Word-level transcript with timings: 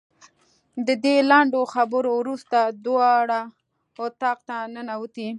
د 0.87 0.89
دې 1.03 1.15
لنډو 1.29 1.61
خبرو 1.73 2.11
وروسته 2.19 2.59
دواړه 2.85 3.39
اتاق 4.05 4.37
ته 4.47 4.55
ننوتې. 4.73 5.29